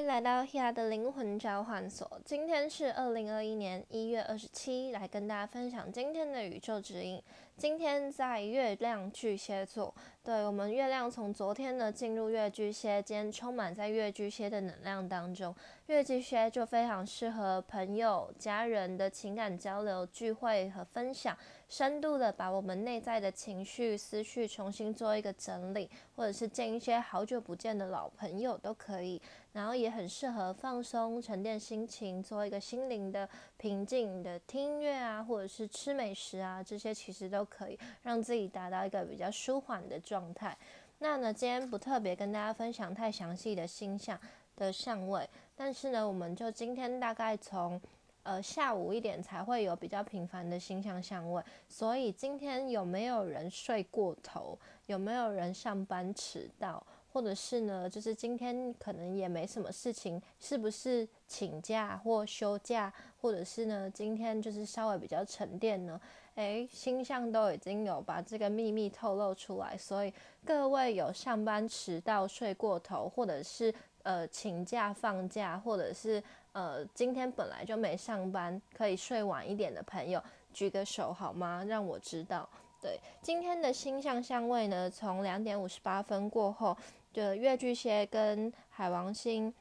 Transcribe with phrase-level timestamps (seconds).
[0.00, 2.20] 迎来到 Hia 的灵魂交换所。
[2.24, 7.20] 今天是二零二一年一月二十七，来跟大家分享今天的宇宙指引。
[7.58, 9.92] 今天在月亮巨蟹座，
[10.22, 15.52] 对我们月亮从昨天呢进入月巨蟹，今天充满在月巨蟹的能量当中。
[15.86, 21.36] 月巨蟹就非常适合朋友、家人的情感交流、聚会和分享，
[21.68, 29.20] 深度的把我们内在的情绪、思绪重新做一个整理，或者是见一些好久不见的老朋友都可以。
[29.50, 40.56] 然后也很适合放松、沉淀心情，做一个心灵的平静的听音乐啊，或者是吃美食啊，这些其实都可以让自己达到一个比较舒缓的状态。
[40.98, 44.18] 那呢，今天不特别跟大家分享太详细的星象
[44.56, 47.80] 的相位，但是呢，我们就今天大概从
[48.24, 54.58] 呃下午一点才会有比较频繁的星象相位，所以今天有没有人睡过头？
[54.86, 56.84] 有没有人上班迟到？
[57.10, 62.92] 或者是呢，就是今天可能也没什么事情，是不是请假或休假？
[63.20, 66.00] 或者是呢，今天就是稍微比较沉淀呢？
[66.38, 70.14] 诶，星象都已经有把这个秘密透露出来，所以
[70.44, 76.22] 各位有上班迟到、睡过头，或者是呃请假放假，或者是
[76.52, 80.22] 呃今天本来就没上班，可以睡晚一点的朋友，
[80.52, 81.64] 举个手好吗？
[81.64, 82.48] 让我知道。
[82.80, 86.76] 对，今天的星象相位呢，从两点五十八分过后。
[87.14, 89.52] 的月巨蟹跟海王星、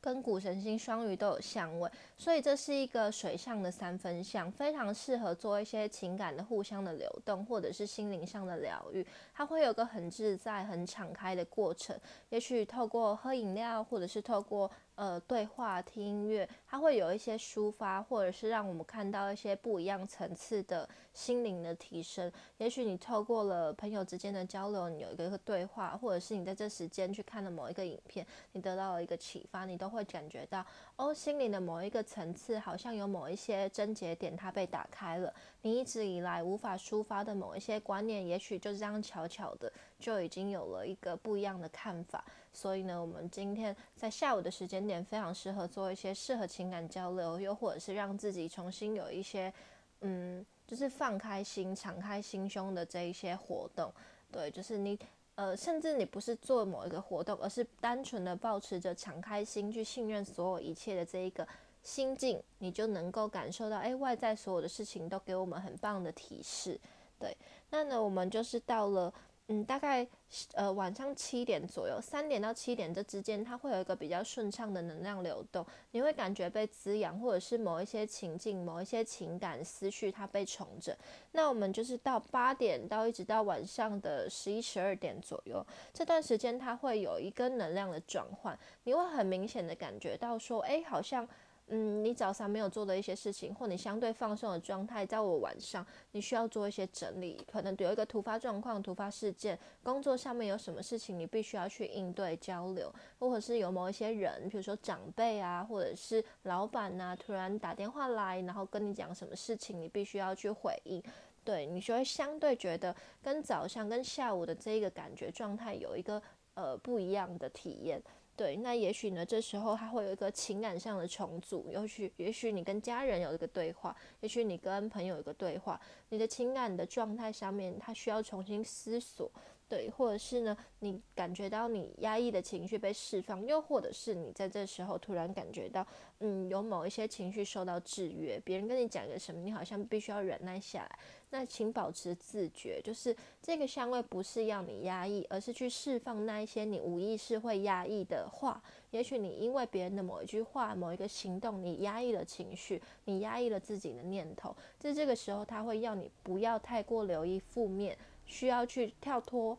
[0.00, 9.06] 跟谷神星双鱼都有相位，所以这是一个水象的三分相，非常适合做一些情感的互相的流动，或者是心灵上的疗愈。
[9.34, 11.98] 它会有个很自在、很敞开的过程，
[12.30, 14.70] 也许透过喝饮料，或者是透过。
[14.96, 20.86] 呃，对话、听音乐，它会有一些抒发，或者是让我们看到一些不一样层次的
[21.20, 22.32] 心灵的提升。
[22.56, 30.64] 也许你透过了朋友之间的交流，你有一个对话，或者是你在这时间去看了某一个影片，你得到了一个启发，你都会感觉到
[30.96, 35.32] 哦，心灵的某一个层次好像有某一些症结点它被打开了。
[35.60, 42.24] 你一直以来无法抒发的某一些观念，也许就这样悄悄的就已经有了一个不一样的看法。
[42.52, 49.52] 所以呢，我们今天在下午的时间点非常适合做一些适合情感交流，又或者是让自己重新有一些，
[50.00, 53.92] 嗯，就是放开心、敞开心胸的这一些活动。
[54.30, 54.96] 对，就是你，
[55.34, 61.44] 呃，甚至你不是做某一个活动，而是单纯的保持着敞开心去信任所有一切的这一个
[61.82, 66.78] 心境，你就能够感受到，哎，外在所有的事情都给我们很棒的提示。
[67.18, 67.36] 对，
[67.70, 69.12] 那呢，我们就是到了。
[69.52, 70.06] 嗯，大概
[70.54, 80.96] 呃晚上七点左右，三点到七点这之间，它会有一个比较顺畅的能量流动，你会感觉被滋养，或者是某一些情境、某一些情感思绪它被重整。
[81.32, 91.28] 那我们就是到八点到一直到晚上的十一、十二点左右这段时间，它会有一个能量的转换，你会很明显的感觉到说，哎，好像。
[91.72, 111.00] 嗯，你早上没有做的一些事情，或你相对放松的状态，在我晚上你需要做一些整理，可能有一个突发状况、突发事件，工作上面有什么事情你必须要去应对交流，或者是有某一些人，比如说长辈啊，或者是老板呐，突然打电话来，然后跟你讲什么事情，你必须要去回应，
[111.44, 112.92] 对你就会相对觉得
[113.22, 116.20] 跟早上跟下午的这一个感觉状态有一个
[116.54, 118.02] 呃不一样的体验。
[118.40, 125.78] 对，那也许呢，这时候他会有一个情感上的重组，也许也许你跟家人有一个对话，也许你跟朋友有一个对话，
[126.08, 129.30] 你的情感的状态上面，他需要重新思索。
[129.68, 135.86] 对，或者是呢，你感觉到你压抑的情绪被释放，又或者是你在这时候突然感觉到，
[136.20, 140.98] 嗯，有某一些情绪受到制约，别人跟你讲个什么，你好像必须要忍耐下来。
[141.30, 148.60] 那请保持自觉，就是这个香味不是要你压抑，而是去释放那一些你无意识会压抑的话。
[148.90, 157.96] 也许你因为别人的某一句话、某一个行动，你压抑了情绪，你压抑了自己的念头，在这个时候，他会要你不要太过留意负面。
[158.26, 159.58] 需要去跳脱，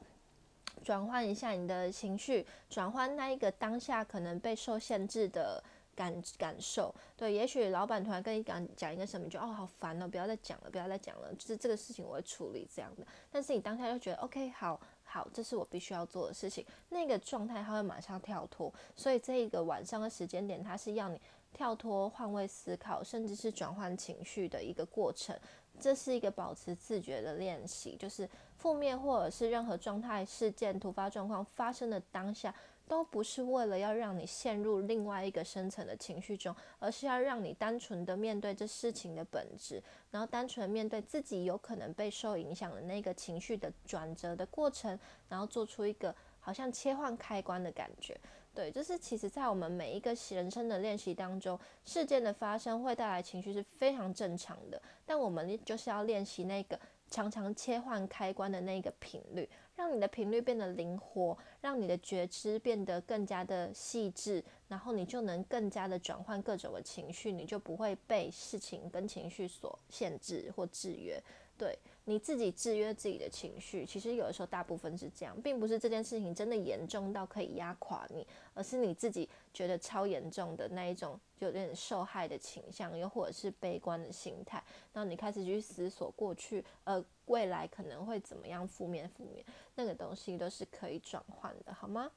[0.81, 5.61] 转换一下你的情绪，转换那一个当下可能被受限制的
[5.95, 6.93] 感感受。
[7.15, 13.05] 对，也许老板突然跟你讲讲一个什么，就哦好烦哦，不要再讲了，不要再讲了，就是这个事情我会处理这样的。
[13.31, 18.73] 但是你当下就觉得 OK，好好，这是我必须要做的事情，那个状态他会马上跳脱。
[18.95, 21.19] 所以这一个晚上的时间点，它是要你
[21.53, 25.37] 跳脱、换位思考，甚至是转换情绪的一个过程。
[25.79, 32.53] 这是一个保持自觉的练习，就是负面或者是任何状态、事件、突发状况发生的当下，
[32.91, 44.99] 都不是为了要让你陷入另外一个深层的情绪中，而是要让你单纯的面对这事情的本质，然后单纯面对自己有可能被受影响的那个情绪的转折的过程，
[45.29, 48.19] 然后做出一个好像切换开关的感觉。
[48.53, 56.77] 对，就是其实在我们每一个人生的练习当中，事件的发生会带来情绪是非常正常的，但我们就是要练习那个
[57.09, 59.49] 常常切换开关的那个频率。
[59.81, 71.19] 让你的频率变得灵活，让你的觉知变得更加的细致，然后你就能更加的转换各种的情绪，你就不会被事情跟情绪所限制或制约。
[71.57, 71.75] 对
[72.05, 78.25] 你自己制约自己的情绪，其实有的时候大部分是这样，并不是这件事情真的严重到可以压垮你，
[78.55, 84.63] 而是你自己觉得超严重的那一种，就有点受害的倾向，又或者是悲观的心态，
[84.93, 89.45] 然后你开始去思索过去，呃，未来可能会怎么样，负面负面，
[89.75, 92.11] 那个东西都是可以转换的，好吗？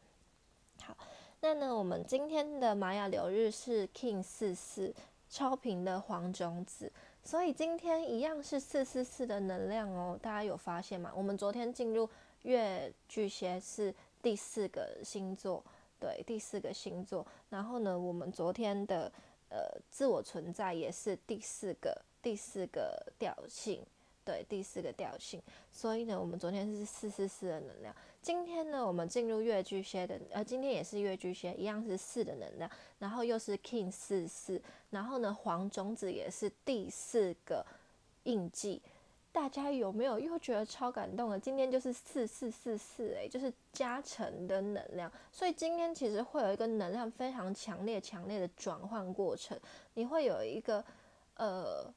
[0.81, 0.97] 好，
[1.41, 4.95] 那呢，我们今天的玛雅流日是 King 四四
[5.29, 6.91] 超频的黄种子。
[7.25, 11.11] 所以今天一样是四四四的能量哦，大家有发现吗？
[11.17, 12.09] 我们昨天进入
[12.43, 13.93] 月巨蟹是
[14.23, 15.65] 第四个星座，
[15.99, 17.27] 对，第四个星座。
[17.49, 19.11] 然后呢，我们昨天的
[19.49, 19.61] 呃
[19.91, 23.83] 自我存在也是第四个第四个调性。
[24.25, 25.39] 对，第四个调性，
[25.71, 37.67] 所以呢，我们昨天是四四四的能量，今天呢，我们进入月巨蟹的，呃，今天也是月巨蟹，一样是四的能量，然后又是 King 四四，然后呢，黄种子也是第四个
[38.23, 38.81] 印记，
[39.31, 41.39] 大家有没有又觉得超感动的？
[41.39, 49.61] 今天就是四四四四，诶，就是加成的能量，所以今天其实会有一个能量非常强烈、强烈的转换过程，
[49.93, 50.83] 你会有一个，
[51.35, 51.93] 呃。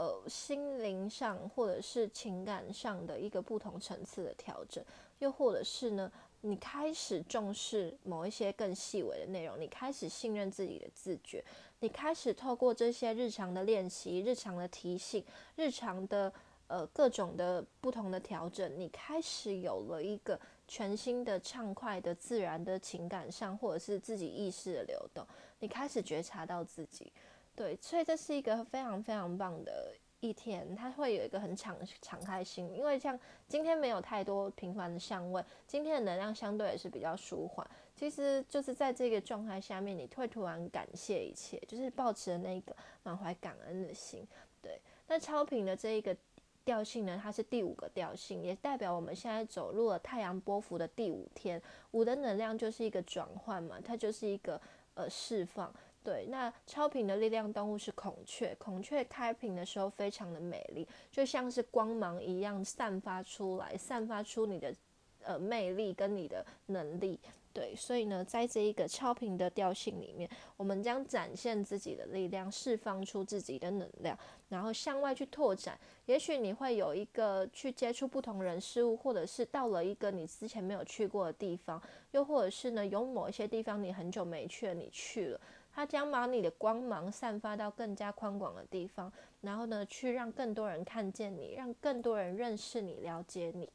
[0.00, 4.82] 呃，心灵上或者是情感上的一个不同层次的调整，
[5.18, 6.10] 又或者是呢，
[6.40, 11.44] 你开始重视某一些更细微的内容，你开始信任自己的自觉，
[11.80, 15.22] 你开始透过这些日常的练习、日常的提醒、
[15.54, 16.32] 日常的
[16.68, 25.22] 呃各种的不同的调整，你开始有了一个全新的畅快的自然的情感上，或者是自己意识的流动，
[25.58, 27.12] 你开始觉察到自己。
[27.60, 37.70] 对，所以这是一个非常非常棒的一天，它会有一个很敞敞开心，因为像今天没有太多频繁的相位，今天的能量相对也是比较舒缓。
[37.94, 44.26] 其实就是在这个状态下面，你会突然感谢一切，就是保持了那个满怀感恩的心。
[44.62, 46.16] 对，那超频的这一个
[46.64, 51.60] 调性呢，它是第五个调性，也代表我们现在走入了太阳波幅的第五天。
[51.90, 54.58] 五的能量就是一个转换嘛，它就是一个
[54.94, 55.70] 呃释放。
[56.02, 58.54] 对，那超频的力量动物是孔雀。
[58.58, 64.74] 孔雀开屏的时候非常的美丽，就像是光芒一样散发出来，散发出你的
[65.22, 67.20] 呃魅力跟你的能力。
[67.52, 74.16] 对，所以呢，在这一个超频的调性里面，我们将展现自己的力量，释放出自己的能量，
[74.48, 75.76] 然后向外去拓展。
[76.06, 81.82] 也许你会有一个去接触不同人事物，或者是到了一个你之前没有去过的地方，
[82.12, 85.40] 又或者是呢，有某一些地方你很久没去了，你去了。
[85.74, 93.68] 它将把你的光芒散发到更加宽广的地方，然后呢，去让更多人看见你，让更多人认识你、了解你。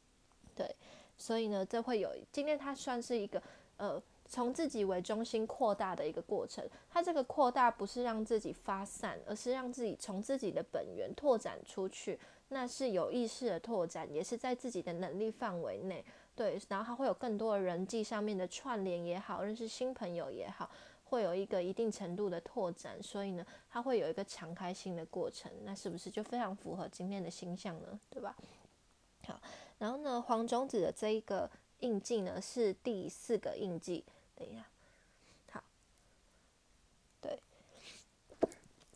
[0.56, 0.76] 对，
[1.18, 3.42] 所以呢，这会有今天它算是一个
[3.78, 6.68] 呃，从自己为中心扩大的一个过程。
[6.90, 12.20] 它这个扩大不是让自己发散，而是让自己从自己的本源拓展出去。
[12.50, 16.06] 那是有意识的拓展，也是在自己的能力范围内。
[16.36, 20.70] 对，然后它会有更多的人际上面的串联也好，认识新朋友也好。
[21.06, 28.00] 会有一个一定程度的拓展，所以呢，它会有一个敞开心的过程，那是不是就非常符合今天的星象呢？
[28.10, 28.36] 对吧？
[29.26, 29.42] 好，
[29.80, 34.04] 然后呢，黄种子的这一个印记呢是第四个印记，
[34.36, 34.66] 等一下，
[35.52, 35.64] 好，
[37.22, 37.40] 对，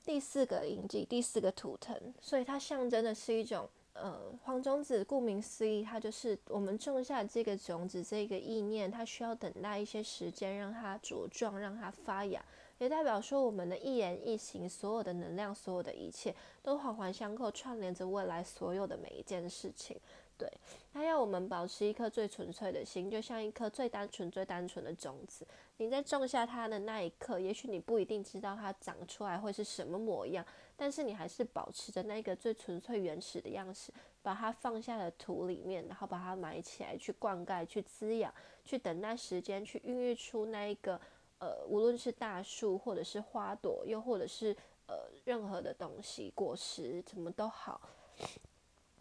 [0.04, 3.70] 第四个印记，第四个图腾，所以它象征的是一种。
[4.02, 12.44] 呃，黄种子顾名思义，它就是我们种下这个种子，这个意念，它需要等待一些时间，让它茁壮，让它发芽，
[12.78, 20.00] 也代表说我们的一言一行，所有的能量，所有的一切，都环环相扣，串联着未来所有的每一件事情。
[20.38, 20.50] 对，
[20.94, 25.46] 它要我们保持一颗最纯粹的心，就像一颗最单纯、最单纯的种子。
[25.76, 30.46] 你在种下它的那一刻，也许你不一定知道它长出来会是什么模样。
[30.80, 38.34] 但是你还是保持着那个最纯粹原始的样式，把它放下了土里面，然后把它埋起来，去灌溉，去滋养，
[38.64, 40.98] 去等待时间，去孕育出那一个
[41.40, 44.56] 呃，无论是大树，或者是花朵，又或者是
[44.88, 44.96] 呃
[45.26, 47.82] 任何的东西，果实，怎么都好。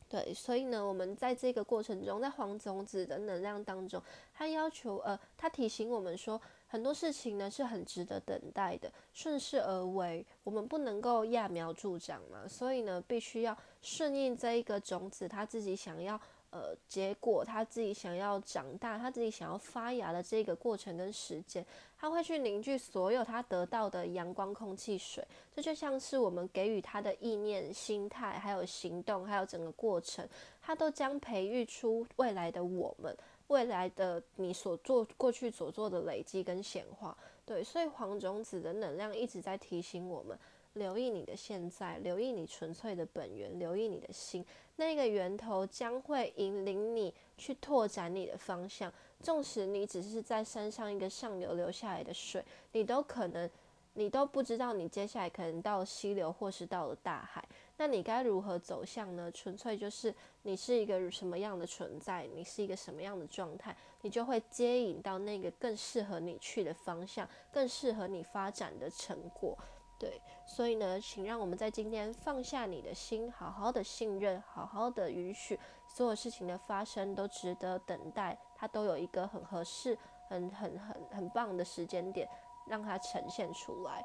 [0.09, 6.41] 对，所以呢，我们在这个过程中，在黄种子的能量当中，它要求呃，它提醒我们说。
[6.71, 10.23] 很多事情呢是很值得等待的，顺势而为。
[10.45, 21.65] 我们不能够揠苗助长嘛，所以呢，必须要顺应这一个种子，他自己想要呃结果，他自己想要长大，他自己想要发芽的这个过程跟时间，
[21.99, 30.29] 他会去凝聚所有他得到的阳光、空气、水，这就像是我们给予他的意念、心态，还有行动，还有整个过程，
[30.63, 33.17] 他都将培育出未来的我们。
[33.49, 40.39] 未来的你所做过去所做的累积跟显化，对，所以黄种子的能量一直在提醒我们，
[40.75, 44.45] 留意你的现在，留意你纯粹的本源，留意你的心，
[44.77, 48.93] 那个源头将会引领你去拓展你的方向。
[49.21, 53.51] 纵使你只是在山上一个上流流下来的水，你都可能，
[53.95, 57.45] 你都不知道你接下来可能到溪流或是到了大海。
[57.77, 59.31] 那你该如何走向呢？
[59.33, 69.59] 纯粹就是你是一个什么样的存在，你是一个什么样的状态，你就会接引到那个更适合你去的方向，更适合你发展的成果。
[69.99, 82.29] 对，所以呢，请让我们在今天放下你的心，好好的信任，好好的允许所有事情的发生都值得等待，它都有一个很合适、很很很很棒的时间点，
[82.67, 84.05] 让它呈现出来。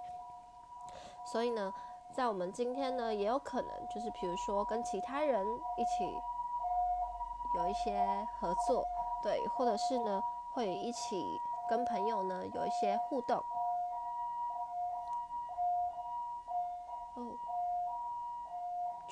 [1.32, 1.72] 所以呢。
[2.16, 5.44] 在我们今天呢，也有可能就是比如说跟其他人
[5.80, 6.06] 一起
[7.58, 8.06] 有一些
[8.40, 8.86] 合作，
[9.24, 10.22] 对，或者是呢
[10.52, 13.44] 会一起跟朋友呢有一些互动。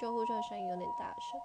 [0.01, 1.39] 救护车声音有点大声。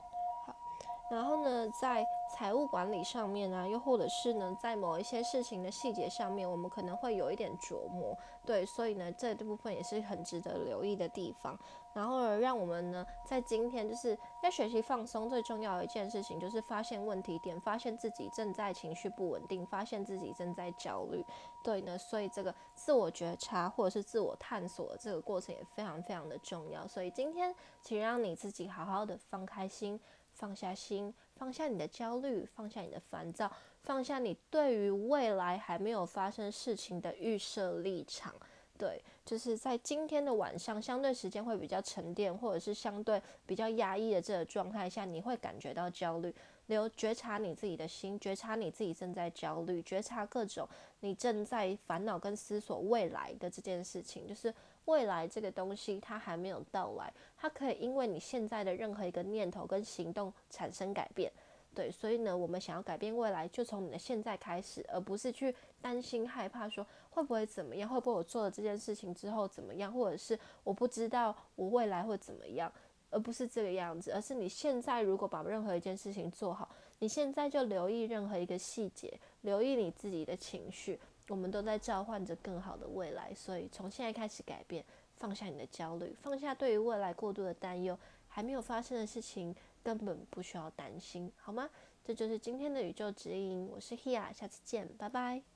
[1.09, 8.17] 然后呢，在财务管理上面啊，又或者是呢，在某一些事情的细节上面，我们可能会有一点琢磨。
[8.45, 11.57] 对，所以呢，这部分也是很值得留意的地方。
[11.95, 21.25] 然后让我们呢，在今天就是在学习放松，最重要的一件事情就是发现问题点，发现自己正在情绪不稳定，发现自己正在焦虑。
[21.63, 26.87] 对呢，所以这个自我觉察或者是自我探索这个过程也非常非常的重要。
[26.87, 29.99] 所以今天，请让你自己好好的放开心，
[30.37, 33.51] 放下心，放下你的焦虑，放下你的烦躁。
[33.83, 38.35] 放下你对于未来还没有发生事情的预设立场，
[38.77, 46.35] 对，就是在今天的晚上，相对时间会比较沉淀，或者是相对比较压抑的这个状态下，你会感觉到焦虑。
[46.67, 54.53] 留觉察你自己的心，觉察你自己正在焦虑，觉察各种你正在烦恼跟思索未来的这件事情，就是
[54.87, 61.31] 未来这个东西它还没有到来，它可以因为你现在的任何一个念头跟行动产生改变。
[61.75, 72.73] 对，所以呢，我们想要改变未来，就从你的现在开始，而不是去担心害怕说会不会怎么样，会不会我做了这件事情之后怎么样，或者是我不知道我未来会怎么样，
[73.11, 76.67] 而不是这个样子，而是你现在如果把任何一件事情做好，
[77.01, 79.13] 你现在就留意任何一个细节，
[79.43, 80.99] 留意你自己的情绪，
[81.29, 83.35] 我们都在召唤着更好的未来。
[83.35, 84.85] 所以从现在开始改变，
[85.17, 89.55] 放下你的焦虑，放下对于未来过度的担忧，还没有发生的事情。
[89.83, 91.71] 根本不需要担心，好吗？
[92.05, 93.69] 这就是今天的宇宙指引。
[93.69, 95.56] 我是 Hia，下次见，拜拜。